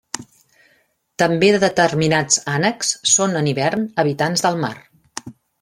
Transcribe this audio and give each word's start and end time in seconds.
També 1.23 1.51
determinats 1.65 2.41
ànecs 2.55 2.95
són 3.13 3.41
en 3.43 3.53
hivern 3.55 3.89
habitants 4.05 4.47
del 4.49 4.63
mar. 4.67 4.75